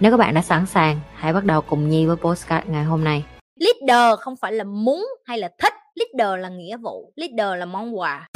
Nếu 0.00 0.10
các 0.10 0.16
bạn 0.16 0.34
đã 0.34 0.42
sẵn 0.42 0.66
sàng, 0.66 1.00
hãy 1.14 1.32
bắt 1.32 1.44
đầu 1.44 1.60
cùng 1.60 1.88
Nhi 1.88 2.06
với 2.06 2.16
postcard 2.16 2.66
ngày 2.68 2.84
hôm 2.84 3.04
nay. 3.04 3.24
Leader 3.56 4.20
không 4.20 4.36
phải 4.36 4.52
là 4.52 4.64
muốn 4.64 5.06
hay 5.26 5.38
là 5.38 5.48
thích, 5.58 5.74
leader 5.94 6.42
là 6.42 6.48
nghĩa 6.48 6.76
vụ, 6.76 7.12
leader 7.16 7.58
là 7.58 7.66
món 7.66 7.98
quà. 7.98 8.26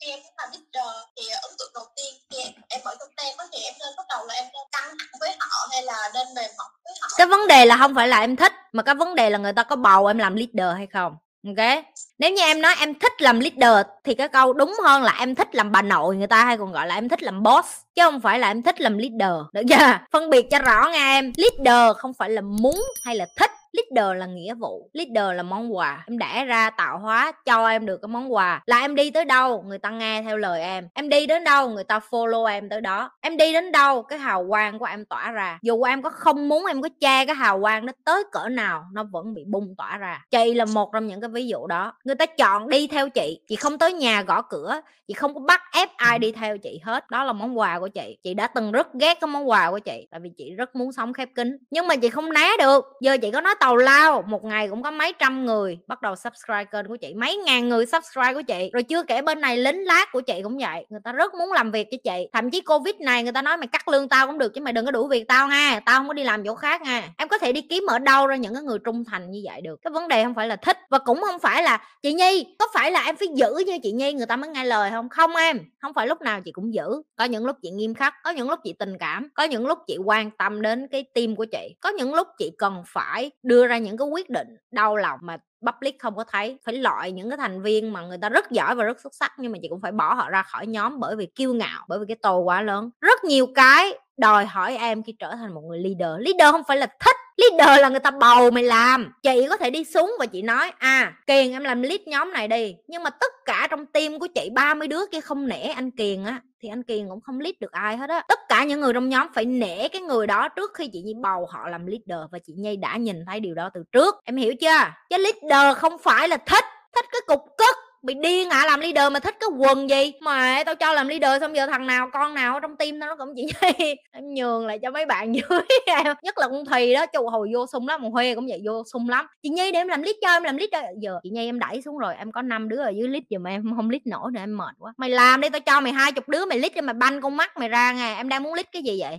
khi 0.00 0.10
em 0.10 0.18
muốn 0.22 0.32
làm 0.36 0.48
leader 0.52 0.94
thì 1.16 1.22
ấn 1.42 1.50
tượng 1.58 1.70
đầu 1.74 1.84
tiên 1.96 2.14
khi 2.30 2.38
em, 2.38 2.52
em 2.68 2.80
mở 2.84 2.94
trong 3.00 3.08
tem 3.16 3.34
á 3.38 3.44
thì 3.52 3.58
em 3.64 3.74
nên 3.80 3.88
bắt 3.96 4.04
đầu 4.10 4.26
là 4.26 4.34
em 4.34 4.44
nên 4.44 4.66
căng 4.72 4.96
thẳng 4.98 5.20
với 5.20 5.30
họ 5.40 5.68
hay 5.72 5.82
là 5.82 6.10
nên 6.14 6.26
mềm 6.36 6.50
mỏng 6.58 6.70
với 6.84 6.94
họ 7.00 7.08
Cái 7.18 7.26
vấn 7.26 7.48
đề 7.48 7.66
là 7.66 7.76
không 7.76 7.94
phải 7.94 8.08
là 8.08 8.20
em 8.20 8.36
thích 8.36 8.52
mà 8.72 8.82
cái 8.82 8.94
vấn 8.94 9.14
đề 9.14 9.30
là 9.30 9.38
người 9.38 9.52
ta 9.52 9.62
có 9.62 9.76
bầu 9.76 10.06
em 10.06 10.18
làm 10.18 10.34
leader 10.34 10.76
hay 10.76 10.86
không. 10.86 11.16
Ok. 11.46 11.84
Nếu 12.18 12.30
như 12.30 12.42
em 12.42 12.60
nói 12.60 12.74
em 12.80 12.94
thích 12.94 13.12
làm 13.18 13.40
leader 13.40 13.86
thì 14.04 14.14
cái 14.14 14.28
câu 14.28 14.52
đúng 14.52 14.74
hơn 14.84 15.02
là 15.02 15.16
em 15.18 15.34
thích 15.34 15.54
làm 15.54 15.72
bà 15.72 15.82
nội 15.82 16.16
người 16.16 16.26
ta 16.26 16.44
hay 16.44 16.56
còn 16.56 16.72
gọi 16.72 16.86
là 16.86 16.94
em 16.94 17.08
thích 17.08 17.22
làm 17.22 17.42
boss, 17.42 17.68
chứ 17.94 18.02
không 18.02 18.20
phải 18.20 18.38
là 18.38 18.48
em 18.48 18.62
thích 18.62 18.80
làm 18.80 18.98
leader. 18.98 19.40
Được 19.52 19.62
chưa? 19.68 19.98
Phân 20.12 20.30
biệt 20.30 20.46
cho 20.50 20.58
rõ 20.58 20.88
nha 20.92 21.06
em. 21.06 21.32
Leader 21.36 21.96
không 21.96 22.14
phải 22.14 22.30
là 22.30 22.40
muốn 22.40 22.84
hay 23.04 23.16
là 23.16 23.26
thích 23.36 23.50
leader 23.74 24.20
là 24.20 24.26
nghĩa 24.26 24.54
vụ, 24.54 24.90
leader 24.92 25.36
là 25.36 25.42
món 25.42 25.76
quà. 25.76 26.04
Em 26.06 26.18
đẻ 26.18 26.44
ra 26.44 26.70
tạo 26.70 26.98
hóa 26.98 27.32
cho 27.44 27.68
em 27.68 27.86
được 27.86 27.96
cái 28.02 28.08
món 28.08 28.34
quà 28.34 28.62
là 28.66 28.80
em 28.80 28.94
đi 28.94 29.10
tới 29.10 29.24
đâu, 29.24 29.62
người 29.66 29.78
ta 29.78 29.90
nghe 29.90 30.22
theo 30.22 30.36
lời 30.36 30.62
em. 30.62 30.88
Em 30.94 31.08
đi 31.08 31.26
đến 31.26 31.44
đâu, 31.44 31.68
người 31.68 31.84
ta 31.84 32.00
follow 32.10 32.44
em 32.44 32.68
tới 32.68 32.80
đó. 32.80 33.10
Em 33.20 33.36
đi 33.36 33.52
đến 33.52 33.72
đâu, 33.72 34.02
cái 34.02 34.18
hào 34.18 34.46
quang 34.48 34.78
của 34.78 34.84
em 34.84 35.04
tỏa 35.04 35.30
ra. 35.30 35.58
Dù 35.62 35.82
em 35.82 36.02
có 36.02 36.10
không 36.10 36.48
muốn 36.48 36.66
em 36.66 36.82
có 36.82 36.88
che 37.00 37.24
cái 37.26 37.36
hào 37.36 37.60
quang 37.60 37.86
nó 37.86 37.92
tới 38.04 38.24
cỡ 38.32 38.48
nào, 38.48 38.84
nó 38.92 39.04
vẫn 39.12 39.34
bị 39.34 39.44
bung 39.46 39.74
tỏa 39.78 39.98
ra. 39.98 40.24
Chị 40.30 40.54
là 40.54 40.64
một 40.64 40.90
trong 40.92 41.06
những 41.06 41.20
cái 41.20 41.30
ví 41.30 41.46
dụ 41.46 41.66
đó. 41.66 41.92
Người 42.04 42.14
ta 42.14 42.26
chọn 42.26 42.68
đi 42.68 42.86
theo 42.86 43.08
chị 43.08 43.40
chị 43.48 43.56
không 43.56 43.78
tới 43.78 43.92
nhà 43.92 44.22
gõ 44.22 44.42
cửa, 44.42 44.80
chị 45.08 45.14
không 45.14 45.34
có 45.34 45.40
bắt 45.40 45.62
ép 45.72 45.96
ai 45.96 46.18
đi 46.18 46.32
theo 46.32 46.58
chị 46.58 46.80
hết. 46.84 47.10
Đó 47.10 47.24
là 47.24 47.32
món 47.32 47.58
quà 47.58 47.78
của 47.78 47.88
chị. 47.88 48.18
Chị 48.22 48.34
đã 48.34 48.46
từng 48.46 48.72
rất 48.72 48.94
ghét 48.94 49.20
cái 49.20 49.28
món 49.28 49.48
quà 49.48 49.70
của 49.70 49.78
chị, 49.78 50.06
tại 50.10 50.20
vì 50.20 50.30
chị 50.38 50.54
rất 50.54 50.76
muốn 50.76 50.92
sống 50.92 51.12
khép 51.12 51.28
kín. 51.34 51.58
Nhưng 51.70 51.86
mà 51.86 51.96
chị 51.96 52.08
không 52.10 52.32
né 52.32 52.48
được. 52.58 52.84
Giờ 53.00 53.16
chị 53.22 53.30
có 53.30 53.40
nói 53.40 53.54
tàu 53.64 53.76
lao, 53.76 54.24
một 54.28 54.44
ngày 54.44 54.68
cũng 54.68 54.82
có 54.82 54.90
mấy 54.90 55.12
trăm 55.18 55.46
người. 55.46 55.78
Bắt 55.86 56.02
đầu 56.02 56.16
subscribe 56.16 56.64
kênh 56.64 56.88
của 56.88 56.96
chị, 56.96 57.14
mấy 57.14 57.36
ngàn 57.36 57.68
người 57.68 57.86
subscribe 57.86 58.34
của 58.34 58.42
chị. 58.42 58.70
Rồi 58.72 58.82
chưa 58.82 59.02
kể 59.02 59.22
bên 59.22 59.40
này 59.40 59.56
lính 59.56 59.84
lát 59.84 60.12
của 60.12 60.20
chị 60.20 60.40
cũng 60.42 60.58
vậy. 60.58 60.86
Người 60.88 61.00
ta 61.04 61.12
rất 61.12 61.34
muốn 61.34 61.52
làm 61.52 61.70
việc 61.70 61.88
cho 61.90 61.96
chị. 62.04 62.28
Thậm 62.32 62.50
chí 62.50 62.60
covid 62.60 62.94
này 63.00 63.22
người 63.22 63.32
ta 63.32 63.42
nói 63.42 63.56
mày 63.56 63.66
cắt 63.66 63.88
lương 63.88 64.08
tao 64.08 64.26
cũng 64.26 64.38
được, 64.38 64.54
chứ 64.54 64.60
mày 64.60 64.72
đừng 64.72 64.84
có 64.84 64.90
đuổi 64.90 65.08
việc 65.08 65.28
tao 65.28 65.46
ha. 65.46 65.80
Tao 65.86 65.98
không 65.98 66.08
có 66.08 66.12
đi 66.12 66.24
làm 66.24 66.44
chỗ 66.44 66.54
khác 66.54 66.82
nha 66.82 67.02
em 67.18 67.28
có 67.28 67.38
thể 67.38 67.52
đi 67.52 67.60
kiếm 67.60 67.84
ở 67.88 67.98
đâu 67.98 68.26
ra 68.26 68.36
những 68.36 68.54
cái 68.54 68.62
người 68.62 68.78
trung 68.84 69.04
thành 69.04 69.30
như 69.30 69.40
vậy 69.44 69.60
được. 69.60 69.80
Cái 69.82 69.90
vấn 69.90 70.08
đề 70.08 70.24
không 70.24 70.34
phải 70.34 70.48
là 70.48 70.56
thích 70.56 70.78
và 70.90 70.98
cũng 70.98 71.20
không 71.20 71.40
phải 71.40 71.62
là, 71.62 71.80
chị 72.02 72.12
nhi, 72.12 72.46
có 72.58 72.66
phải 72.74 72.90
là 72.90 73.02
em 73.04 73.16
phải 73.16 73.28
giữ 73.34 73.54
như 73.66 73.78
chị 73.82 73.92
nhi 73.92 74.12
người 74.12 74.26
ta 74.26 74.36
mới 74.36 74.50
nghe 74.50 74.64
lời 74.64 74.90
không? 74.90 75.08
Không 75.08 75.36
em. 75.36 75.60
Không 75.82 75.94
phải 75.94 76.06
lúc 76.06 76.20
nào 76.20 76.40
chị 76.44 76.52
cũng 76.52 76.74
giữ. 76.74 77.02
Có 77.16 77.24
những 77.24 77.46
lúc 77.46 77.56
chị 77.62 77.70
nghiêm 77.70 77.94
khắc, 77.94 78.14
có 78.24 78.30
những 78.30 78.50
lúc 78.50 78.60
chị 78.64 78.74
tình 78.78 78.98
cảm, 78.98 79.28
có 79.34 79.44
những 79.44 79.66
lúc 79.66 79.78
chị 79.86 79.98
quan 80.04 80.30
tâm 80.30 80.62
đến 80.62 80.88
cái 80.88 81.04
tim 81.14 81.36
của 81.36 81.44
chị, 81.44 81.74
có 81.80 81.88
những 81.88 82.14
lúc 82.14 82.28
chị 82.38 82.52
cần 82.58 82.82
phải 82.86 83.30
đưa 83.42 83.53
đưa 83.54 83.66
ra 83.66 83.78
những 83.78 83.96
cái 83.96 84.08
quyết 84.08 84.30
định 84.30 84.56
đau 84.70 84.96
lòng 84.96 85.18
mà 85.22 85.36
public 85.66 85.98
không 85.98 86.16
có 86.16 86.24
thấy, 86.24 86.58
phải 86.64 86.74
loại 86.74 87.12
những 87.12 87.30
cái 87.30 87.36
thành 87.36 87.62
viên 87.62 87.92
mà 87.92 88.02
người 88.02 88.18
ta 88.18 88.28
rất 88.28 88.50
giỏi 88.50 88.74
và 88.74 88.84
rất 88.84 89.00
xuất 89.00 89.14
sắc, 89.14 89.32
nhưng 89.38 89.52
mà 89.52 89.58
chị 89.62 89.68
cũng 89.68 89.80
phải 89.80 89.92
bỏ 89.92 90.14
họ 90.14 90.30
ra 90.30 90.42
khỏi 90.42 90.66
nhóm 90.66 91.00
bởi 91.00 91.16
vì 91.16 91.26
kiêu 91.26 91.54
ngạo, 91.54 91.84
bởi 91.88 91.98
vì 91.98 92.04
cái 92.08 92.16
tô 92.22 92.38
quá 92.38 92.62
lớn. 92.62 92.90
Rất 93.00 93.24
nhiều 93.24 93.46
cái 93.54 93.98
đòi 94.16 94.46
hỏi 94.46 94.76
em 94.76 95.02
khi 95.02 95.14
trở 95.18 95.34
thành 95.34 95.54
một 95.54 95.60
người 95.60 95.78
leader. 95.78 96.20
Leader 96.20 96.52
không 96.52 96.62
phải 96.68 96.76
là 96.76 96.86
thích 96.86 97.16
leader 97.36 97.80
là 97.82 97.88
người 97.88 98.00
ta 98.00 98.10
bầu 98.10 98.50
mày 98.50 98.62
làm. 98.62 99.12
Chị 99.22 99.46
có 99.48 99.56
thể 99.56 99.70
đi 99.70 99.84
xuống 99.84 100.12
và 100.18 100.26
chị 100.26 100.42
nói 100.42 100.72
à 100.78 101.12
kiền, 101.26 101.52
em 101.52 101.64
làm 101.64 101.82
lead 101.82 102.00
nhóm 102.06 102.32
này 102.32 102.48
đi. 102.48 102.76
Nhưng 102.88 103.02
mà 103.02 103.10
tất 103.10 103.32
cả 103.44 103.68
trong 103.70 103.86
team 103.86 104.18
của 104.18 104.26
chị 104.34 104.50
30 104.54 104.88
đứa 104.88 105.06
kia 105.12 105.20
không 105.20 105.48
nể 105.48 105.62
anh 105.62 105.90
kiền 105.90 106.24
á, 106.24 106.40
thì 106.62 106.68
anh 106.68 106.82
kiền 106.82 107.08
cũng 107.08 107.20
không 107.20 107.40
lead 107.40 107.54
được 107.60 107.72
ai 107.72 107.96
hết 107.96 108.10
á. 108.10 108.24
Tất 108.28 108.38
cả 108.48 108.64
những 108.64 108.80
người 108.80 108.92
trong 108.92 109.08
nhóm 109.08 109.28
phải 109.34 109.44
nể 109.44 109.88
cái 109.88 110.00
người 110.00 110.26
đó 110.26 110.48
trước 110.48 110.70
khi 110.74 110.88
chị 110.92 111.02
nhi 111.02 111.14
bầu 111.22 111.46
họ 111.50 111.68
làm 111.68 111.86
leader 111.86 112.30
và 112.32 112.38
chị 112.46 112.52
nhi 112.56 112.76
đã 112.76 112.96
nhìn 112.96 113.24
thấy 113.26 113.40
điều 113.40 113.54
đó 113.54 113.70
từ 113.74 113.84
trước. 113.92 114.14
Em 114.24 114.36
hiểu 114.36 114.54
chưa? 114.60 114.92
Chứ 115.10 115.16
leader 115.18 115.76
không 115.76 115.98
phải 115.98 116.28
là 116.28 116.36
thích 116.36 116.64
thích 116.94 117.04
cái 117.12 117.20
cục 117.26 117.40
cất 117.58 117.74
bị 118.04 118.14
điên 118.14 118.50
hả? 118.50 118.60
À, 118.60 118.66
làm 118.66 118.80
leader 118.80 119.12
mà 119.12 119.20
thích 119.20 119.36
cái 119.40 119.48
quần 119.58 119.90
gì? 119.90 120.12
Mà 120.20 120.62
tao 120.66 120.74
cho 120.74 120.92
làm 120.92 121.08
leader 121.08 121.40
xong 121.40 121.56
giờ 121.56 121.66
thằng 121.66 121.86
nào 121.86 122.10
con 122.12 122.34
nào 122.34 122.54
ở 122.54 122.60
trong 122.60 122.76
team 122.76 123.00
tao 123.00 123.08
nó 123.08 123.16
cũng 123.16 123.34
chỉ 123.36 123.44
nhi 123.44 123.94
em 124.12 124.34
nhường 124.34 124.66
lại 124.66 124.78
cho 124.82 124.90
mấy 124.90 125.06
bạn 125.06 125.34
dưới 125.34 125.60
em. 125.86 126.06
Nhất 126.22 126.38
là 126.38 126.48
con 126.48 126.64
thùy 126.64 126.94
đó 126.94 127.06
chu 127.06 127.28
hồi 127.28 127.48
vô 127.54 127.66
sung 127.72 127.88
lắm 127.88 128.02
một 128.02 128.10
huê 128.12 128.34
cũng 128.34 128.46
vậy 128.48 128.60
vô 128.64 128.82
sung 128.92 129.08
lắm. 129.08 129.26
Chị 129.42 129.48
nhi 129.48 129.72
để 129.72 129.78
em 129.78 129.88
làm 129.88 130.02
lead 130.02 130.16
cho 130.22 130.28
em 130.28 130.42
làm 130.42 130.56
lead 130.56 130.70
cho. 130.72 130.82
Giờ 131.00 131.18
chị 131.22 131.30
nhi 131.30 131.48
em 131.48 131.58
đẩy 131.58 131.82
xuống 131.82 131.98
rồi 131.98 132.14
em 132.18 132.32
có 132.32 132.42
năm 132.42 132.68
đứa 132.68 132.80
ở 132.82 132.90
dưới 132.90 133.08
lead 133.08 133.22
giờ 133.28 133.38
mà 133.38 133.50
em 133.50 133.76
không 133.76 133.90
lead 133.90 134.02
nổi 134.04 134.30
nữa 134.32 134.40
em 134.40 134.56
mệt 134.56 134.74
quá. 134.78 134.92
Mày 134.96 135.10
làm 135.10 135.40
đi 135.40 135.48
tao 135.48 135.60
cho 135.60 135.80
mày 135.80 135.92
hai 135.92 136.12
chục 136.12 136.28
đứa 136.28 136.44
mày 136.44 136.58
lead 136.58 136.72
cho 136.74 136.82
mày 136.82 136.94
banh 136.94 137.20
con 137.20 137.36
mắt 137.36 137.56
mày 137.56 137.68
ra 137.68 137.92
nghe 137.92 138.16
em 138.16 138.28
đang 138.28 138.42
muốn 138.42 138.54
lead 138.54 138.66
cái 138.72 138.82
gì 138.82 139.00
vậy? 139.00 139.18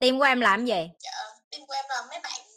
Team 0.00 0.18
của 0.18 0.24
em 0.24 0.40
làm 0.40 0.66
gì 0.66 0.90
dạ, 0.98 1.10
team 1.50 1.66
của 1.66 1.74
em 1.74 1.84
là 1.88 2.02
mấy 2.10 2.20
bạn 2.22 2.47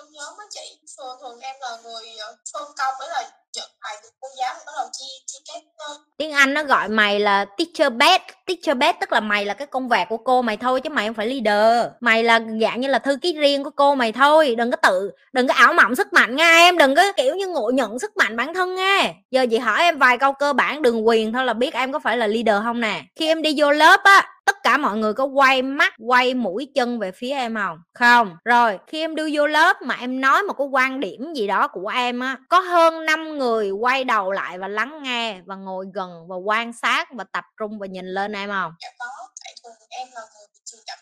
trong 0.00 0.12
nhóm 0.12 0.34
á 0.38 0.44
chị. 0.50 0.78
Thường 0.98 1.16
thường 1.20 1.40
em 1.40 1.56
là 1.60 1.76
người 1.84 2.16
ờ, 2.18 2.36
phân 2.52 2.62
công 2.78 2.94
với 2.98 3.08
là 3.08 3.22
nhận 3.56 3.68
bài 3.82 3.96
từ 4.02 4.08
cô 4.20 4.28
giáo 4.38 4.54
thì 4.58 4.62
bắt 4.66 4.72
đầu 4.76 4.88
chia 4.92 5.14
chi 5.26 5.38
các 5.46 5.62
ờ, 5.76 5.94
tiếng 6.18 6.32
anh 6.32 6.54
nó 6.54 6.64
gọi 6.64 6.88
mày 6.88 7.20
là 7.20 7.44
teacher 7.44 7.92
bed. 7.92 8.20
Teacher 8.46 8.76
bed 8.76 8.94
tức 9.00 9.12
là 9.12 9.20
mày 9.20 9.44
là 9.44 9.54
cái 9.54 9.66
công 9.66 9.88
việc 9.88 10.04
của 10.08 10.16
cô 10.16 10.42
mày 10.42 10.56
thôi, 10.56 10.80
chứ 10.80 10.90
mày 10.90 11.06
không 11.06 11.14
phải 11.14 11.26
leader. 11.26 11.92
Mày 12.00 12.24
là 12.24 12.40
dạng 12.60 12.80
như 12.80 12.88
là 12.88 12.98
thư 12.98 13.16
ký 13.16 13.32
riêng 13.32 13.64
của 13.64 13.70
cô 13.70 13.94
mày 13.94 14.12
thôi. 14.12 14.54
Đừng 14.58 14.70
có 14.70 14.76
tự, 14.76 15.10
đừng 15.32 15.48
có 15.48 15.54
ảo 15.54 15.72
mộng 15.72 15.94
sức 15.94 16.12
mạnh 16.12 16.36
nha 16.36 16.52
em. 16.52 16.78
Đừng 16.78 16.94
có 16.94 17.12
kiểu 17.12 17.34
như 17.34 17.46
ngộ 17.46 17.70
nhận 17.70 17.98
sức 17.98 18.16
mạnh 18.16 18.36
bản 18.36 18.54
thân 18.54 18.74
nha. 18.74 19.12
Giờ 19.30 19.46
chị 19.50 19.58
hỏi 19.58 19.82
em 19.82 19.98
vài 19.98 20.18
câu 20.18 20.32
cơ 20.32 20.52
bản 20.52 20.82
đừng 20.82 21.06
quyền 21.06 21.32
thôi 21.32 21.44
là 21.44 21.52
biết 21.52 21.74
em 21.74 21.92
có 21.92 21.98
phải 21.98 22.16
là 22.16 22.26
leader 22.26 22.64
không 22.64 22.80
nè. 22.80 23.02
Khi 23.16 23.26
em 23.26 23.42
đi 23.42 23.54
vô 23.56 23.70
lớp 23.70 24.00
á 24.04 24.28
tất 24.50 24.62
cả 24.62 24.76
mọi 24.76 24.96
người 24.98 25.14
có 25.14 25.24
quay 25.24 25.62
mắt, 25.62 25.94
quay 25.98 26.34
mũi 26.34 26.70
chân 26.74 26.98
về 26.98 27.12
phía 27.12 27.30
em 27.30 27.54
không? 27.54 27.78
Không. 27.94 28.36
Rồi, 28.44 28.78
khi 28.86 29.00
em 29.00 29.14
đưa 29.14 29.28
vô 29.32 29.46
lớp 29.46 29.82
mà 29.82 29.94
em 30.00 30.20
nói 30.20 30.42
một 30.42 30.54
cái 30.58 30.66
quan 30.66 31.00
điểm 31.00 31.34
gì 31.34 31.46
đó 31.46 31.68
của 31.68 31.88
em 31.88 32.20
á, 32.20 32.36
có 32.48 32.58
hơn 32.60 33.06
5 33.06 33.38
người 33.38 33.70
quay 33.70 34.04
đầu 34.04 34.32
lại 34.32 34.58
và 34.58 34.68
lắng 34.68 35.02
nghe 35.02 35.40
và 35.46 35.56
ngồi 35.56 35.86
gần 35.94 36.10
và 36.28 36.36
quan 36.36 36.72
sát 36.72 37.08
và 37.14 37.24
tập 37.32 37.44
trung 37.60 37.78
và 37.78 37.86
nhìn 37.86 38.06
lên 38.06 38.32
em 38.32 38.50
không? 38.50 38.72
Dạ 38.82 38.88
có, 38.98 39.06
tại 39.44 39.54
thường 39.64 39.72
em 39.90 40.08
là 40.14 40.20
người 40.20 40.46
bị 40.52 40.60
truyền 40.64 40.80
cảm 40.86 40.98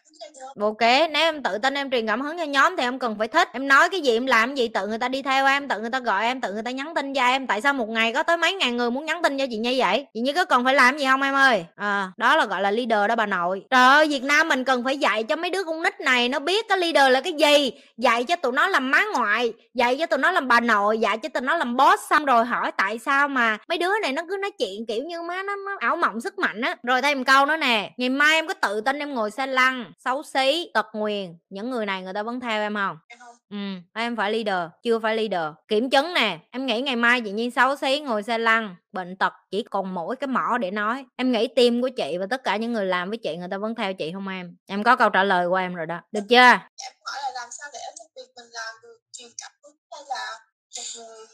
ok 0.60 0.80
nếu 0.80 1.22
em 1.22 1.42
tự 1.42 1.58
tin 1.58 1.74
em 1.74 1.90
truyền 1.90 2.06
cảm 2.06 2.20
hứng 2.20 2.38
cho 2.38 2.44
nhóm 2.44 2.76
thì 2.76 2.82
em 2.82 2.98
cần 2.98 3.16
phải 3.18 3.28
thích. 3.28 3.48
Em 3.52 3.68
nói 3.68 3.88
cái 3.88 4.00
gì 4.00 4.16
em 4.16 4.26
làm 4.26 4.48
cái 4.48 4.56
gì 4.56 4.68
tự 4.68 4.86
người 4.86 4.98
ta 4.98 5.08
đi 5.08 5.22
theo 5.22 5.46
em 5.46 5.68
tự 5.68 5.80
người 5.80 5.90
ta 5.90 6.00
gọi 6.00 6.24
em 6.24 6.40
tự 6.40 6.52
người 6.52 6.62
ta 6.62 6.70
nhắn 6.70 6.94
tin 6.94 7.14
cho 7.14 7.22
em. 7.26 7.46
Tại 7.46 7.60
sao 7.60 7.72
một 7.72 7.88
ngày 7.88 8.12
có 8.12 8.22
tới 8.22 8.36
mấy 8.36 8.54
ngàn 8.54 8.76
người 8.76 8.90
muốn 8.90 9.04
nhắn 9.04 9.22
tin 9.22 9.38
cho 9.38 9.44
chị 9.50 9.56
như 9.56 9.74
vậy? 9.76 10.06
Chị 10.14 10.20
như 10.20 10.32
có 10.32 10.44
cần 10.44 10.64
phải 10.64 10.74
làm 10.74 10.98
gì 10.98 11.06
không 11.06 11.22
em 11.22 11.34
ơi? 11.34 11.64
À, 11.76 12.12
đó 12.16 12.36
là 12.36 12.46
gọi 12.46 12.62
là 12.62 12.70
leader 12.70 13.08
đó 13.08 13.16
bà 13.16 13.26
nội. 13.26 13.62
Trời 13.70 13.88
ơi 13.88 14.08
việt 14.08 14.22
nam 14.22 14.48
mình 14.48 14.64
cần 14.64 14.84
phải 14.84 14.98
dạy 14.98 15.22
cho 15.22 15.36
mấy 15.36 15.50
đứa 15.50 15.64
con 15.64 15.82
nít 15.82 16.00
này 16.00 16.28
nó 16.28 16.38
biết 16.38 16.68
cái 16.68 16.78
leader 16.78 17.12
là 17.12 17.20
cái 17.20 17.32
gì. 17.32 17.72
Dạy 17.96 18.24
cho 18.24 18.36
tụi 18.36 18.52
nó 18.52 18.66
làm 18.66 18.90
má 18.90 19.04
ngoại 19.14 19.52
dạy 19.74 19.96
cho 19.98 20.06
tụi 20.06 20.18
nó 20.18 20.30
làm 20.30 20.48
bà 20.48 20.60
nội 20.60 20.98
dạy 20.98 21.18
cho 21.18 21.28
tụi 21.28 21.42
nó 21.42 21.56
làm 21.56 21.76
boss. 21.76 22.02
Xong 22.10 22.24
rồi 22.24 22.44
hỏi 22.44 22.72
tại 22.76 22.98
sao 22.98 23.28
mà 23.28 23.58
mấy 23.68 23.78
đứa 23.78 23.98
này 24.02 24.12
nó 24.12 24.22
cứ 24.28 24.36
nói 24.40 24.50
chuyện 24.50 24.86
kiểu 24.88 25.04
như 25.04 25.22
má 25.22 25.42
nó, 25.42 25.56
nó 25.56 25.76
ảo 25.78 25.96
mộng 25.96 26.20
sức 26.20 26.38
mạnh 26.38 26.60
á. 26.60 26.76
Rồi 26.82 27.02
thêm 27.02 27.24
câu 27.24 27.46
nữa 27.46 27.56
nè 27.56 27.90
ngày 27.96 28.08
mai 28.08 28.34
em 28.34 28.46
có 28.46 28.54
tự 28.54 28.80
tin 28.80 28.98
em 28.98 29.14
ngồi 29.14 29.30
xe 29.30 29.46
lăn 29.46 29.92
xấu 30.08 30.22
xí 30.22 30.70
tật 30.74 30.86
nguyền 30.92 31.38
những 31.50 31.70
người 31.70 31.86
này 31.86 32.02
người 32.02 32.12
ta 32.12 32.22
vẫn 32.22 32.40
theo 32.40 32.62
em 32.62 32.74
không 32.74 32.98
em 33.08 33.18
ừ 33.50 33.56
em 33.94 34.16
phải 34.16 34.32
leader 34.32 34.70
chưa 34.82 34.98
phải 34.98 35.16
leader. 35.16 35.54
Kiểm 35.68 35.90
chứng 35.90 36.14
nè 36.14 36.38
em 36.50 36.66
nghĩ 36.66 36.80
ngày 36.80 36.96
mai 36.96 37.20
chị 37.20 37.30
nhiên 37.30 37.50
xấu 37.50 37.76
xí 37.76 38.00
ngồi 38.00 38.22
xe 38.22 38.38
lăn 38.38 38.76
bệnh 38.92 39.16
tật 39.16 39.32
chỉ 39.50 39.62
còn 39.62 39.94
mỗi 39.94 40.16
cái 40.16 40.28
mỏ 40.28 40.58
để 40.60 40.70
nói. 40.70 41.06
Em 41.16 41.32
nghĩ 41.32 41.48
tim 41.56 41.82
của 41.82 41.88
chị 41.96 42.16
và 42.20 42.26
tất 42.30 42.44
cả 42.44 42.56
những 42.56 42.72
người 42.72 42.86
làm 42.86 43.08
với 43.08 43.18
chị 43.18 43.36
người 43.36 43.48
ta 43.50 43.58
vẫn 43.58 43.74
theo 43.74 43.94
chị 43.94 44.12
không 44.12 44.28
em? 44.28 44.56
Em 44.66 44.82
có 44.82 44.96
câu 44.96 45.10
trả 45.10 45.24
lời 45.24 45.48
của 45.48 45.56
em 45.56 45.74
rồi 45.74 45.86
đó 45.86 46.00
được 46.12 46.24
chưa? 46.28 46.36
Em 46.36 46.92
hỏi 47.04 47.18
là 47.22 47.30
làm 47.34 47.48
sao 47.50 47.68
để 47.72 47.78
một 47.98 48.06
việc 48.16 48.32
mình 48.36 48.50
làm 48.52 48.74
được 48.82 48.98
truyền 49.12 49.28
cảm 49.42 49.52
hứng 49.64 49.76
hay 49.92 50.02
là 50.08 50.38
một 50.76 50.82
người 50.96 51.26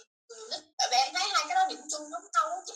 lít 0.50 0.60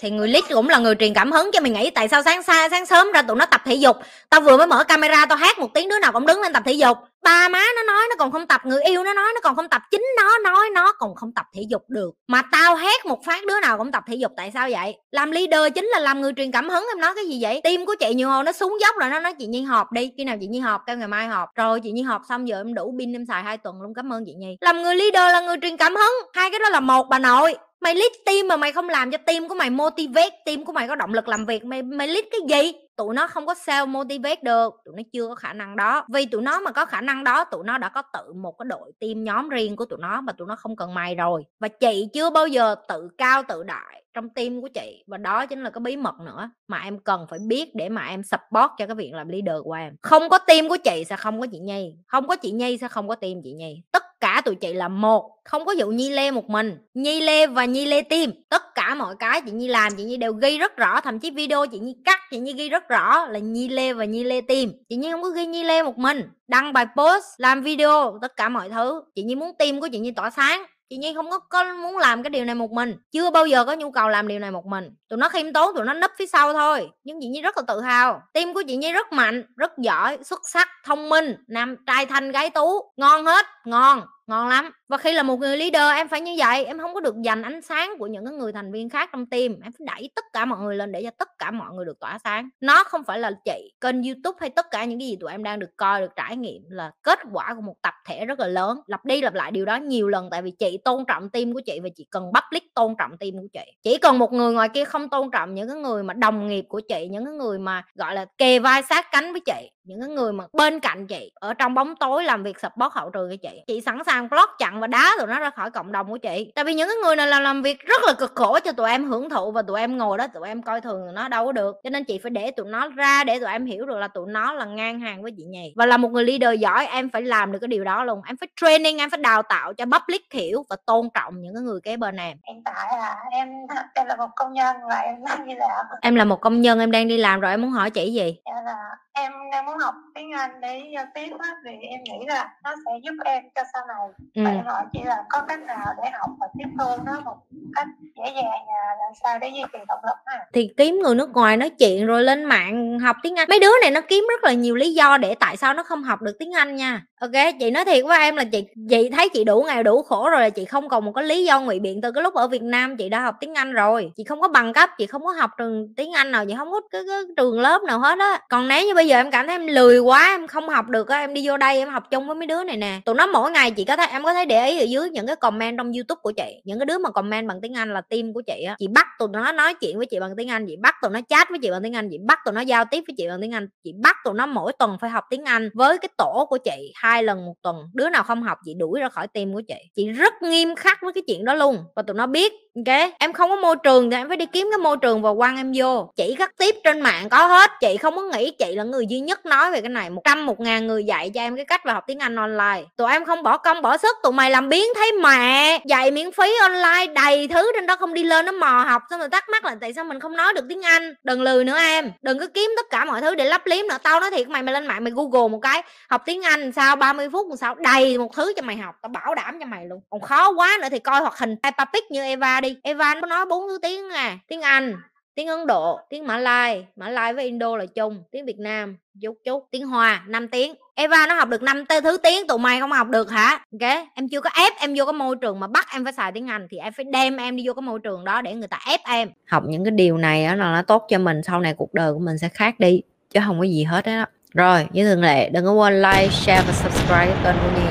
thì 0.00 0.10
người 0.10 0.28
lead 0.28 0.44
cũng 0.48 0.68
là 0.68 0.78
người 0.78 0.94
truyền 0.98 1.14
cảm 1.14 1.32
hứng 1.32 1.50
cho 1.52 1.60
mày 1.60 1.70
nghĩ 1.70 1.90
tại 1.90 2.08
sao 2.08 2.22
sáng 2.22 2.42
xa 2.42 2.68
sáng 2.70 2.86
sớm 2.86 3.12
ra 3.12 3.22
tụi 3.22 3.36
nó 3.36 3.46
tập 3.46 3.62
thể 3.64 3.74
dục? 3.74 3.96
Tao 4.30 4.40
vừa 4.40 4.56
mới 4.56 4.66
mở 4.66 4.84
camera 4.84 5.26
tao 5.26 5.38
hát 5.38 5.58
một 5.58 5.74
tiếng 5.74 5.88
đứa 5.88 5.98
nào 5.98 6.12
cũng 6.12 6.26
đứng 6.26 6.40
lên 6.40 6.52
tập 6.52 6.62
thể 6.66 6.72
dục 6.72 6.98
ba 7.22 7.48
má 7.48 7.62
nó 7.76 7.82
nói 7.82 8.02
nó 8.10 8.16
còn 8.18 8.32
không 8.32 8.46
tập, 8.46 8.60
người 8.64 8.82
yêu 8.82 9.04
nó 9.04 9.14
nói 9.14 9.32
nó 9.34 9.40
còn 9.40 9.56
không 9.56 9.68
tập, 9.68 9.82
chính 9.90 10.04
nó 10.16 10.38
nói 10.38 10.70
nó 10.74 10.92
còn 10.92 11.14
không 11.14 11.32
tập 11.32 11.46
thể 11.54 11.62
dục 11.68 11.82
được. 11.88 12.10
Mà 12.26 12.42
tao 12.52 12.76
hét 12.76 13.06
một 13.06 13.24
phát 13.24 13.44
đứa 13.46 13.60
nào 13.60 13.78
cũng 13.78 13.92
tập 13.92 14.04
thể 14.06 14.14
dục, 14.14 14.32
tại 14.36 14.50
sao 14.54 14.68
vậy? 14.70 14.96
Làm 15.10 15.30
leader 15.30 15.74
chính 15.74 15.84
là 15.86 15.98
làm 15.98 16.20
người 16.20 16.32
truyền 16.36 16.50
cảm 16.50 16.68
hứng, 16.68 16.86
em 16.92 17.00
nói 17.00 17.12
cái 17.14 17.24
gì 17.26 17.38
vậy? 17.42 17.60
Tim 17.64 17.86
của 17.86 17.94
chị 18.00 18.14
nhiều 18.14 18.28
hồi 18.28 18.44
nó 18.44 18.52
xuống 18.52 18.78
dốc 18.80 18.96
rồi, 19.00 19.10
nó 19.10 19.20
nói, 19.20 19.34
chị 19.38 19.46
nhi 19.46 19.62
họp 19.62 19.92
đi. 19.92 20.12
Khi 20.16 20.24
nào 20.24 20.36
chị 20.40 20.46
nhi 20.46 20.58
họp, 20.58 20.82
kêu 20.86 20.96
ngày 20.96 21.08
mai 21.08 21.26
họp. 21.26 21.48
Rồi 21.54 21.80
chị 21.80 21.90
nhi 21.92 22.02
họp 22.02 22.22
xong, 22.28 22.48
giờ 22.48 22.60
em 22.60 22.74
đủ 22.74 22.94
pin, 22.98 23.12
em 23.12 23.26
xài 23.28 23.42
hai 23.42 23.58
tuần 23.58 23.82
luôn, 23.82 23.94
cảm 23.94 24.12
ơn 24.12 24.24
chị 24.26 24.34
nhi. 24.34 24.56
Làm 24.60 24.82
người 24.82 24.94
leader 24.94 25.32
là 25.32 25.40
người 25.40 25.56
truyền 25.62 25.76
cảm 25.76 25.96
hứng. 25.96 26.30
Hai 26.34 26.50
cái 26.50 26.60
đó 26.60 26.68
là 26.68 26.80
một 26.80 27.06
bà 27.10 27.18
nội 27.18 27.54
mày 27.80 27.94
lead 27.94 28.12
team 28.26 28.48
mà 28.48 28.56
mày 28.56 28.72
không 28.72 28.88
làm 28.88 29.10
cho 29.10 29.18
team 29.18 29.48
của 29.48 29.54
mày 29.54 29.70
motivate, 29.70 30.38
team 30.46 30.64
của 30.64 30.72
mày 30.72 30.88
có 30.88 30.94
động 30.94 31.14
lực 31.14 31.28
làm 31.28 31.44
việc, 31.46 31.64
mày 31.64 31.82
mày 31.82 32.08
lead 32.08 32.24
cái 32.30 32.62
gì? 32.62 32.72
Tụi 32.96 33.14
nó 33.14 33.26
không 33.26 33.46
có 33.46 33.54
sao 33.54 33.86
motivate 33.86 34.40
được, 34.42 34.74
tụi 34.84 34.94
nó 34.96 35.02
chưa 35.12 35.28
có 35.28 35.34
khả 35.34 35.52
năng 35.52 35.76
đó. 35.76 36.04
Vì 36.12 36.26
tụi 36.26 36.42
nó 36.42 36.60
mà 36.60 36.70
có 36.70 36.84
khả 36.84 37.00
năng 37.00 37.24
đó, 37.24 37.44
tụi 37.44 37.64
nó 37.64 37.78
đã 37.78 37.88
có 37.88 38.02
tự 38.02 38.32
một 38.32 38.54
cái 38.58 38.66
đội 38.68 38.92
team 39.00 39.24
nhóm 39.24 39.48
riêng 39.48 39.76
của 39.76 39.84
tụi 39.84 39.98
nó 40.02 40.20
mà 40.20 40.32
tụi 40.32 40.48
nó 40.48 40.56
không 40.56 40.76
cần 40.76 40.94
mày 40.94 41.14
rồi. 41.14 41.44
Và 41.60 41.68
chị 41.68 42.08
chưa 42.12 42.30
bao 42.30 42.46
giờ 42.46 42.74
tự 42.88 43.08
cao 43.18 43.42
tự 43.48 43.62
đại 43.62 44.02
trong 44.14 44.28
team 44.30 44.60
của 44.60 44.68
chị. 44.68 45.04
Và 45.06 45.16
đó 45.16 45.46
chính 45.46 45.62
là 45.62 45.70
cái 45.70 45.80
bí 45.80 45.96
mật 45.96 46.14
nữa 46.26 46.50
mà 46.68 46.80
em 46.84 46.98
cần 46.98 47.26
phải 47.30 47.38
biết 47.38 47.74
để 47.74 47.88
mà 47.88 48.06
em 48.06 48.22
support 48.22 48.70
cho 48.78 48.86
cái 48.86 48.94
việc 48.94 49.10
làm 49.14 49.28
leader 49.28 49.62
của 49.64 49.72
em. 49.72 49.96
Không 50.02 50.28
có 50.28 50.38
team 50.38 50.68
của 50.68 50.76
chị 50.84 51.04
sẽ 51.08 51.16
không 51.16 51.40
có 51.40 51.46
chị 51.52 51.58
nhi. 51.58 51.94
Không 52.06 52.26
có 52.28 52.36
chị 52.36 52.50
nhi 52.50 52.78
sẽ 52.78 52.88
không 52.88 53.08
có 53.08 53.14
team 53.14 53.34
chị 53.44 53.52
nhi. 53.52 53.82
Tất 53.92 54.02
cả 54.20 54.42
tụi 54.44 54.54
chị 54.54 54.72
là 54.72 54.88
một 54.88 55.30
không 55.44 55.64
có 55.64 55.72
dụ 55.72 55.88
nhi 55.88 56.10
lê 56.10 56.30
một 56.30 56.50
mình. 56.50 56.78
Nhi 56.94 57.20
lê 57.20 57.46
và 57.46 57.64
nhi 57.64 57.86
lê 57.86 58.02
tim 58.02 58.30
tất 58.50 58.74
cả 58.74 58.94
mọi 58.94 59.14
cái 59.18 59.40
chị 59.40 59.50
nhi 59.52 59.68
làm 59.68 59.96
chị 59.96 60.04
nhi 60.04 60.16
đều 60.16 60.32
ghi 60.32 60.58
rất 60.58 60.76
rõ 60.76 61.00
thậm 61.00 61.18
chí 61.18 61.30
video 61.30 61.66
chị 61.66 61.78
nhi 61.78 61.96
cắt 62.04 62.20
chị 62.30 62.38
nhi 62.38 62.52
ghi 62.52 62.68
rất 62.68 62.88
rõ 62.88 63.26
là 63.26 63.38
nhi 63.38 63.68
lê 63.68 63.92
và 63.92 64.04
nhi 64.04 64.24
lê 64.24 64.40
tim. 64.40 64.72
Chị 64.88 64.96
nhi 64.96 65.10
không 65.10 65.22
có 65.22 65.28
ghi 65.28 65.46
nhi 65.46 65.64
lê 65.64 65.82
một 65.82 65.98
mình 65.98 66.22
đăng 66.48 66.72
bài 66.72 66.86
post 66.96 67.24
làm 67.36 67.62
video 67.62 68.18
tất 68.22 68.36
cả 68.36 68.48
mọi 68.48 68.68
thứ. 68.68 69.02
Chị 69.14 69.22
nhi 69.22 69.34
muốn 69.34 69.52
tim 69.58 69.80
của 69.80 69.88
chị 69.92 69.98
nhi 69.98 70.10
tỏa 70.10 70.30
sáng 70.30 70.66
chị 70.90 70.96
nhi 70.96 71.14
không 71.14 71.30
có, 71.30 71.38
có 71.38 71.74
muốn 71.74 71.98
làm 71.98 72.22
cái 72.22 72.30
điều 72.30 72.44
này 72.44 72.54
một 72.54 72.70
mình 72.70 72.96
chưa 73.12 73.30
bao 73.30 73.46
giờ 73.46 73.64
có 73.64 73.74
nhu 73.74 73.90
cầu 73.90 74.08
làm 74.08 74.28
điều 74.28 74.38
này 74.38 74.50
một 74.50 74.66
mình 74.66 74.90
tụi 75.08 75.16
nó 75.18 75.28
khiêm 75.28 75.52
tốn, 75.52 75.74
tụi 75.74 75.84
nó 75.84 75.94
nấp 75.94 76.10
phía 76.18 76.26
sau 76.26 76.52
thôi. 76.52 76.90
Nhưng 77.04 77.18
chị 77.20 77.28
nhi 77.28 77.42
rất 77.42 77.56
là 77.56 77.62
tự 77.68 77.80
hào. 77.80 78.22
Tim 78.32 78.54
của 78.54 78.62
chị 78.66 78.76
nhi 78.76 78.92
rất 78.92 79.12
mạnh, 79.12 79.44
rất 79.56 79.78
giỏi, 79.78 80.18
xuất 80.24 80.40
sắc, 80.48 80.68
thông 80.84 81.08
minh, 81.08 81.36
nam 81.48 81.76
trai 81.86 82.06
thanh 82.06 82.32
gái 82.32 82.50
tú. 82.50 82.92
Ngon 82.96 83.26
hết, 83.26 83.46
ngon 83.64 84.02
ngon 84.28 84.48
lắm. 84.48 84.70
Và 84.88 84.96
khi 84.96 85.12
là 85.12 85.22
một 85.22 85.36
người 85.36 85.56
leader, 85.56 85.96
em 85.96 86.08
phải 86.08 86.20
như 86.20 86.34
vậy. 86.38 86.64
Em 86.64 86.78
không 86.78 86.94
có 86.94 87.00
được 87.00 87.22
dành 87.22 87.42
ánh 87.42 87.62
sáng 87.62 87.94
của 87.98 88.06
những 88.06 88.24
cái 88.24 88.34
người 88.34 88.52
thành 88.52 88.72
viên 88.72 88.88
khác 88.88 89.10
trong 89.12 89.26
team. 89.26 89.52
Em 89.62 89.72
phải 89.72 89.86
đẩy 89.86 90.10
tất 90.14 90.24
cả 90.32 90.44
mọi 90.44 90.58
người 90.58 90.76
lên 90.76 90.92
để 90.92 91.02
cho 91.02 91.10
tất 91.18 91.28
cả 91.38 91.50
mọi 91.50 91.74
người 91.74 91.84
được 91.84 92.00
tỏa 92.00 92.18
sáng. 92.24 92.48
Nó 92.60 92.84
không 92.84 93.04
phải 93.04 93.18
là 93.18 93.30
chị 93.44 93.72
kênh 93.80 94.02
youtube 94.02 94.36
hay 94.40 94.50
tất 94.50 94.66
cả 94.70 94.84
những 94.84 94.98
cái 94.98 95.08
gì 95.08 95.16
tụi 95.20 95.30
em 95.30 95.42
đang 95.42 95.58
được 95.58 95.70
coi, 95.76 96.00
được 96.00 96.12
trải 96.16 96.36
nghiệm 96.36 96.62
là 96.68 96.90
kết 97.02 97.18
quả 97.32 97.54
của 97.54 97.60
một 97.60 97.74
tập 97.82 97.94
thể 98.06 98.24
rất 98.24 98.40
là 98.40 98.46
lớn. 98.46 98.80
Lặp 98.86 99.04
đi 99.04 99.20
lặp 99.22 99.34
lại 99.34 99.50
điều 99.50 99.64
đó 99.64 99.76
nhiều 99.76 100.08
lần, 100.08 100.28
tại 100.30 100.42
vì 100.42 100.50
chị 100.50 100.78
tôn 100.84 101.04
trọng 101.08 101.30
team 101.30 101.54
của 101.54 101.60
chị 101.66 101.80
và 101.82 101.88
chị 101.96 102.06
cần 102.10 102.24
public 102.24 102.74
tôn 102.74 102.94
trọng 102.98 103.18
team 103.18 103.32
của 103.32 103.48
chị. 103.52 103.72
Chỉ 103.82 103.98
cần 103.98 104.18
một 104.18 104.32
người 104.32 104.52
ngoài 104.52 104.68
kia 104.74 104.84
không 104.84 104.97
không 104.98 105.08
tôn 105.10 105.30
trọng 105.30 105.54
những 105.54 105.68
cái 105.68 105.76
người 105.76 106.02
mà 106.02 106.14
đồng 106.14 106.46
nghiệp 106.48 106.64
của 106.68 106.80
chị, 106.88 107.08
những 107.10 107.24
cái 107.24 107.34
người 107.34 107.58
mà, 107.58 107.82
gọi 107.94 108.14
là, 108.14 108.24
kề 108.38 108.58
vai 108.58 108.82
sát 108.82 109.06
cánh 109.12 109.32
với 109.32 109.40
chị 109.46 109.70
những 109.88 110.00
cái 110.00 110.08
người 110.08 110.32
mà 110.32 110.44
bên 110.52 110.80
cạnh 110.80 111.06
chị 111.06 111.30
ở 111.34 111.54
trong 111.54 111.74
bóng 111.74 111.96
tối 111.96 112.24
làm 112.24 112.42
việc 112.42 112.60
support 112.60 112.92
hậu 112.92 113.10
trường 113.10 113.30
cho 113.30 113.36
chị 113.42 113.62
chị 113.66 113.80
sẵn 113.80 114.04
sàng 114.06 114.28
block 114.28 114.58
chặn 114.58 114.80
và 114.80 114.86
đá 114.86 115.10
tụi 115.18 115.26
nó 115.26 115.38
ra 115.38 115.50
khỏi 115.50 115.70
cộng 115.70 115.92
đồng 115.92 116.10
của 116.10 116.18
chị. 116.18 116.52
Tại 116.54 116.64
vì 116.64 116.74
những 116.74 116.88
cái 116.88 116.96
người 117.02 117.16
này 117.16 117.26
là 117.26 117.40
làm 117.40 117.62
việc 117.62 117.80
rất 117.80 118.02
là 118.06 118.12
cực 118.12 118.32
khổ 118.34 118.58
cho 118.64 118.72
tụi 118.72 118.90
em 118.90 119.04
hưởng 119.04 119.30
thụ 119.30 119.50
và 119.52 119.62
tụi 119.62 119.80
em 119.80 119.98
ngồi 119.98 120.18
đó 120.18 120.26
tụi 120.26 120.48
em 120.48 120.62
coi 120.62 120.80
thường 120.80 121.14
nó 121.14 121.28
đâu 121.28 121.46
có 121.46 121.52
được. 121.52 121.76
Cho 121.84 121.90
nên 121.90 122.04
chị 122.04 122.18
phải 122.22 122.30
để 122.30 122.50
tụi 122.50 122.66
nó 122.66 122.88
ra 122.88 123.24
để 123.24 123.38
tụi 123.38 123.48
em 123.48 123.66
hiểu 123.66 123.86
được 123.86 123.98
là 123.98 124.08
tụi 124.08 124.26
nó 124.28 124.52
là 124.52 124.64
ngang 124.64 125.00
hàng 125.00 125.22
với 125.22 125.32
chị 125.36 125.44
nhì. 125.44 125.72
Và 125.76 125.86
là 125.86 125.96
một 125.96 126.08
người 126.08 126.24
leader 126.24 126.60
giỏi 126.60 126.86
em 126.86 127.10
phải 127.10 127.22
làm 127.22 127.52
được 127.52 127.58
cái 127.58 127.68
điều 127.68 127.84
đó 127.84 128.04
luôn. 128.04 128.20
Em 128.26 128.36
phải 128.36 128.48
training 128.60 128.98
em 128.98 129.10
phải 129.10 129.18
đào 129.18 129.42
tạo 129.42 129.74
cho 129.74 129.84
public 129.84 130.32
hiểu 130.32 130.64
và 130.70 130.76
tôn 130.86 131.08
trọng 131.14 131.40
những 131.40 131.54
cái 131.54 131.62
người 131.62 131.80
kế 131.80 131.96
bên 131.96 132.16
em. 132.16 132.36
Hiện 132.48 132.62
tại 132.64 132.98
là 132.98 133.16
em 133.32 133.48
em 133.94 134.06
là 134.06 134.16
một 134.16 134.28
công 134.36 134.52
nhân 134.52 134.76
và 134.88 134.96
em 134.96 135.14
đang 135.24 135.46
đi 135.46 135.54
làm. 135.54 135.86
Em 136.02 136.14
là 136.14 136.24
một 136.24 136.40
công 136.40 136.60
nhân 136.60 136.80
em 136.80 136.90
đang 136.90 137.08
đi 137.08 137.18
làm 137.18 137.40
rồi 137.40 137.50
em 137.50 137.62
muốn 137.62 137.70
hỏi 137.70 137.90
chị 137.90 138.12
gì? 138.12 138.36
Dạ 138.46 138.62
là 138.64 138.76
em 139.12 139.32
đang 139.52 139.66
muốn 139.66 139.77
học 139.78 139.94
tiếng 140.14 140.32
Anh 140.32 140.50
để 140.60 140.82
giao 140.94 141.04
tiếp 141.14 141.30
á 141.38 141.48
vì 141.64 141.70
em 141.70 142.00
nghĩ 142.04 142.26
là 142.26 142.54
nó 142.64 142.74
sẽ 142.86 142.92
giúp 143.04 143.14
em 143.24 143.42
cho 143.54 143.62
sau 143.72 143.82
này. 143.86 143.96
Ừ. 144.34 144.42
em 144.56 144.64
hỏi 144.66 144.84
chị 144.92 145.00
là 145.04 145.24
có 145.28 145.40
cách 145.48 145.60
nào 145.60 145.94
để 146.02 146.10
học 146.12 146.30
và 146.40 146.46
tiếp 146.58 146.68
thu 146.78 147.02
nó 147.06 147.20
một 147.24 147.36
cách 147.74 147.86
dễ 148.00 148.32
dàng 148.34 148.66
và 148.66 148.94
làm 148.98 149.12
sao 149.22 149.38
để 149.38 149.48
duy 149.48 149.62
trì 149.72 149.78
động 149.88 150.00
lực 150.06 150.16
ha? 150.26 150.44
Thì 150.52 150.70
kiếm 150.76 150.98
người 151.02 151.14
nước 151.14 151.30
ngoài 151.34 151.56
nói 151.56 151.70
chuyện 151.70 152.06
rồi 152.06 152.22
lên 152.22 152.44
mạng 152.44 152.98
học 152.98 153.16
tiếng 153.22 153.38
Anh. 153.38 153.48
Mấy 153.48 153.58
đứa 153.60 153.72
này 153.82 153.90
nó 153.90 154.00
kiếm 154.00 154.24
rất 154.28 154.44
là 154.44 154.52
nhiều 154.52 154.74
lý 154.74 154.94
do 154.94 155.18
để 155.18 155.34
tại 155.34 155.56
sao 155.56 155.74
nó 155.74 155.82
không 155.82 156.02
học 156.02 156.22
được 156.22 156.36
tiếng 156.38 156.52
Anh 156.52 156.76
nha. 156.76 157.02
Ok 157.20 157.30
chị 157.60 157.70
nói 157.70 157.84
thiệt 157.84 158.04
với 158.04 158.18
em 158.18 158.36
là 158.36 158.44
chị 158.44 158.64
chị 158.90 159.10
thấy 159.16 159.28
chị 159.28 159.44
đủ 159.44 159.64
nghèo 159.68 159.82
đủ 159.82 160.02
khổ 160.02 160.30
rồi 160.30 160.40
là 160.40 160.50
chị 160.50 160.64
không 160.64 160.88
còn 160.88 161.04
một 161.04 161.12
cái 161.14 161.24
lý 161.24 161.44
do 161.44 161.60
ngụy 161.60 161.80
biện 161.80 162.00
từ 162.00 162.12
cái 162.12 162.22
lúc 162.22 162.34
ở 162.34 162.48
Việt 162.48 162.62
Nam 162.62 162.96
chị 162.96 163.08
đã 163.08 163.20
học 163.20 163.34
tiếng 163.40 163.54
Anh 163.54 163.72
rồi. 163.72 164.12
Chị 164.16 164.24
không 164.24 164.40
có 164.40 164.48
bằng 164.48 164.72
cấp 164.72 164.90
chị 164.98 165.06
không 165.06 165.24
có 165.24 165.32
học 165.32 165.50
trường 165.58 165.94
tiếng 165.96 166.12
Anh 166.12 166.30
nào 166.30 166.46
chị 166.46 166.54
không 166.58 166.70
có 166.70 166.80
cái, 166.90 167.02
cái 167.08 167.20
trường 167.36 167.60
lớp 167.60 167.82
nào 167.82 167.98
hết 167.98 168.18
á. 168.18 168.40
Còn 168.48 168.68
nếu 168.68 168.86
như 168.86 168.94
bây 168.94 169.06
giờ 169.06 169.16
em 169.16 169.30
cảm 169.30 169.46
thấy 169.46 169.54
em 169.56 169.66
lười 169.68 169.98
quá, 169.98 170.28
em 170.34 170.46
không 170.46 170.68
học 170.68 170.88
được 170.88 171.08
á, 171.08 171.18
em 171.18 171.34
đi 171.34 171.48
vô 171.48 171.56
đây 171.56 171.78
em 171.78 171.88
học 171.88 172.10
chung 172.10 172.26
với 172.26 172.36
mấy 172.36 172.46
đứa 172.46 172.64
này 172.64 172.76
nè. 172.76 173.00
Tụi 173.04 173.14
nó 173.14 173.26
mỗi 173.26 173.50
ngày 173.50 173.70
chị 173.70 173.84
có 173.84 173.96
thấy, 173.96 174.06
em 174.06 174.24
có 174.24 174.32
thấy 174.32 174.46
để 174.46 174.68
ý 174.68 174.80
ở 174.80 174.84
dưới 174.84 175.10
những 175.10 175.26
cái 175.26 175.36
comment 175.36 175.78
trong 175.78 175.92
youtube 175.92 176.20
của 176.22 176.32
chị, 176.36 176.60
những 176.64 176.78
cái 176.78 176.86
đứa 176.86 176.98
mà 176.98 177.10
comment 177.10 177.48
bằng 177.48 177.60
tiếng 177.60 177.74
anh 177.74 177.94
là 177.94 178.00
team 178.00 178.32
của 178.32 178.42
chị 178.46 178.64
á. 178.68 178.76
Chị 178.78 178.86
bắt 178.88 179.06
tụi 179.18 179.28
nó 179.32 179.52
nói 179.52 179.74
chuyện 179.74 179.96
với 179.96 180.06
chị 180.06 180.20
bằng 180.20 180.36
tiếng 180.36 180.50
anh, 180.50 180.66
chị 180.66 180.76
bắt 180.76 180.94
tụi 181.02 181.10
nó 181.10 181.20
chat 181.28 181.50
với 181.50 181.58
chị 181.62 181.70
bằng 181.70 181.82
tiếng 181.82 181.96
anh, 181.96 182.08
chị 182.10 182.18
bắt 182.26 182.38
tụi 182.44 182.54
nó 182.54 182.60
giao 182.60 182.84
tiếp 182.90 183.04
với 183.06 183.14
chị 183.16 183.28
bằng 183.28 183.40
tiếng 183.40 183.54
anh. 183.54 183.68
Chị 183.84 183.92
bắt 184.02 184.16
tụi 184.24 184.34
nó 184.34 184.46
mỗi 184.46 184.72
tuần 184.78 184.96
phải 185.00 185.10
học 185.10 185.24
tiếng 185.30 185.44
anh 185.44 185.70
với 185.74 185.98
cái 185.98 186.08
tổ 186.18 186.46
của 186.50 186.58
chị 186.58 186.92
hai 186.94 187.22
lần 187.22 187.46
một 187.46 187.54
tuần. 187.62 187.76
Đứa 187.94 188.08
nào 188.08 188.22
không 188.22 188.42
học, 188.42 188.58
chị 188.64 188.74
đuổi 188.74 189.00
ra 189.00 189.08
khỏi 189.08 189.26
team 189.28 189.52
của 189.54 189.62
chị. 189.68 189.74
Chị 189.96 190.08
rất 190.08 190.34
nghiêm 190.42 190.74
khắc 190.74 190.98
với 191.02 191.12
cái 191.12 191.22
chuyện 191.26 191.44
đó 191.44 191.54
luôn. 191.54 191.84
Và 191.96 192.02
tụi 192.02 192.16
nó 192.16 192.26
biết, 192.26 192.52
ok? 192.76 193.12
Em 193.18 193.32
không 193.32 193.50
có 193.50 193.56
môi 193.56 193.76
trường 193.82 194.10
thì 194.10 194.16
em 194.16 194.28
phải 194.28 194.36
đi 194.36 194.46
kiếm 194.46 194.68
cái 194.70 194.78
môi 194.78 194.96
trường 194.96 195.22
và 195.22 195.34
quăng 195.34 195.56
em 195.56 195.72
vô. 195.76 196.12
Chỉ 196.16 196.34
các 196.38 196.50
tiếp 196.58 196.74
trên 196.84 197.00
mạng 197.00 197.28
có 197.28 197.46
hết, 197.46 197.70
chị 197.80 197.96
không 197.96 198.16
có 198.16 198.22
nghĩ 198.22 198.50
chị 198.50 198.74
là 198.74 198.84
người 198.84 199.06
duy 199.06 199.20
nhất 199.20 199.46
nói 199.48 199.70
về 199.70 199.80
cái 199.80 199.88
này, 199.88 200.10
một 200.10 200.22
trăm, 200.24 200.46
một 200.46 200.60
ngàn 200.60 200.86
người 200.86 201.04
dạy 201.04 201.30
cho 201.34 201.40
em 201.40 201.56
cái 201.56 201.64
cách 201.64 201.84
vào 201.84 201.94
học 201.94 202.04
tiếng 202.06 202.18
anh 202.18 202.36
online. 202.36 202.82
Tụi 202.96 203.12
em 203.12 203.24
không 203.24 203.42
bỏ 203.42 203.56
công, 203.56 203.82
bỏ 203.82 203.96
sức, 203.96 204.16
tụi 204.22 204.32
mày 204.32 204.50
làm 204.50 204.68
biến 204.68 204.84
thấy 204.94 205.12
mẹ, 205.12 205.78
dạy 205.86 206.10
miễn 206.10 206.32
phí 206.32 206.52
online, 206.60 207.06
đầy 207.14 207.48
thứ 207.48 207.72
trên 207.74 207.86
đó 207.86 207.96
không 207.96 208.14
đi 208.14 208.24
lên, 208.24 208.46
nó 208.46 208.52
mò 208.52 208.84
học, 208.88 209.02
xong 209.10 209.20
rồi 209.20 209.28
thắc 209.28 209.48
mắc 209.48 209.64
là 209.64 209.76
tại 209.80 209.92
sao 209.92 210.04
mình 210.04 210.20
không 210.20 210.36
nói 210.36 210.52
được 210.54 210.64
tiếng 210.68 210.82
anh? 210.82 211.14
Đừng 211.24 211.42
lười 211.42 211.64
nữa 211.64 211.78
em, 211.78 212.12
đừng 212.22 212.38
có 212.38 212.46
kiếm 212.54 212.70
tất 212.76 212.86
cả 212.90 213.04
mọi 213.04 213.20
thứ 213.20 213.34
để 213.34 213.44
lấp 213.44 213.66
liếm 213.66 213.86
nữa. 213.88 213.98
Tao 214.02 214.20
nói 214.20 214.30
thiệt, 214.30 214.48
mày 214.48 214.62
mày 214.62 214.72
lên 214.72 214.86
mạng 214.86 215.04
mày 215.04 215.12
google 215.16 215.48
một 215.48 215.60
cái, 215.62 215.82
học 216.10 216.22
tiếng 216.26 216.42
anh 216.42 216.72
sao 216.72 216.96
30 216.96 217.28
phút 217.32 217.46
sao, 217.60 217.74
đầy 217.74 218.18
một 218.18 218.34
thứ 218.36 218.52
cho 218.56 218.62
mày 218.62 218.76
học, 218.76 218.94
tao 219.02 219.08
bảo 219.08 219.34
đảm 219.34 219.60
cho 219.60 219.66
mày 219.66 219.86
luôn. 219.86 220.00
Còn 220.10 220.20
khó 220.20 220.50
quá 220.50 220.78
nữa 220.82 220.88
thì 220.90 220.98
coi 220.98 221.20
hoạt 221.20 221.38
hình 221.38 221.56
Peppa 221.62 221.84
Pig 221.84 222.04
như 222.10 222.22
Eva 222.22 222.60
đi. 222.60 222.76
Eva 222.82 223.14
nó 223.14 223.26
nói 223.26 223.46
bốn 223.46 223.68
thứ 223.68 223.78
tiếng 223.82 224.10
à 224.10 224.38
tiếng 224.48 224.60
Anh 224.60 224.96
tiếng 225.38 225.48
Ấn 225.48 225.66
Độ, 225.66 226.00
tiếng 226.10 226.26
Mã 226.26 226.38
Lai 226.38 226.86
Mã 226.96 227.08
Lai 227.08 227.34
với 227.34 227.44
Indo 227.44 227.76
là 227.76 227.86
chung 227.86 228.22
tiếng 228.30 228.46
Việt 228.46 228.58
Nam 228.58 228.96
chút 229.20 229.36
chút 229.44 229.68
tiếng 229.70 229.86
Hoa 229.86 230.24
5 230.26 230.48
tiếng. 230.48 230.74
Eva 230.94 231.26
nó 231.26 231.34
học 231.34 231.48
được 231.48 231.62
năm 231.62 231.84
thứ 232.04 232.16
tiếng, 232.22 232.46
tụi 232.46 232.58
mày 232.58 232.80
không 232.80 232.92
học 232.92 233.08
được 233.08 233.30
hả? 233.30 233.64
Ok, 233.72 233.90
em 234.14 234.28
chưa 234.28 234.40
có 234.40 234.50
ép 234.56 234.72
em 234.80 234.94
vô 234.96 235.04
cái 235.04 235.12
môi 235.12 235.36
trường 235.36 235.60
mà 235.60 235.66
bắt 235.66 235.86
em 235.92 236.04
phải 236.04 236.12
xài 236.12 236.32
tiếng 236.32 236.46
Anh 236.46 236.66
thì 236.70 236.78
em 236.78 236.92
phải 236.92 237.04
đem 237.04 237.36
em 237.36 237.56
đi 237.56 237.62
vô 237.66 237.74
cái 237.74 237.82
môi 237.82 237.98
trường 237.98 238.24
đó 238.24 238.42
để 238.42 238.54
người 238.54 238.68
ta 238.68 238.78
ép 238.86 239.00
em. 239.08 239.28
Học 239.46 239.62
những 239.66 239.84
cái 239.84 239.90
điều 239.90 240.18
này 240.18 240.44
á 240.44 240.54
là 240.54 240.72
nó 240.72 240.82
tốt 240.82 241.06
cho 241.08 241.18
mình, 241.18 241.42
sau 241.42 241.60
này 241.60 241.74
cuộc 241.74 241.94
đời 241.94 242.12
của 242.12 242.18
mình 242.18 242.38
sẽ 242.38 242.48
khác 242.48 242.80
đi, 242.80 243.02
chứ 243.30 243.40
không 243.46 243.58
có 243.58 243.64
gì 243.64 243.84
hết 243.84 244.06
đó. 244.06 244.24
rồi, 244.54 244.86
như 244.92 245.04
thường 245.04 245.22
lệ, 245.22 245.50
đừng 245.50 245.64
có 245.64 245.72
quên 245.72 246.02
like, 246.02 246.28
share 246.28 246.62
và 246.66 246.72
subscribe 246.72 247.34
kênh 247.44 247.56
của 247.62 247.80
Nhi. 247.80 247.87